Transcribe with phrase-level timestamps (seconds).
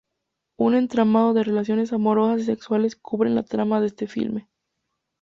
[0.57, 4.49] Un entramado de relaciones amorosas y sexuales cubren la trama de este filme.